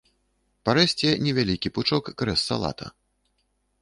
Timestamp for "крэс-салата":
2.23-2.85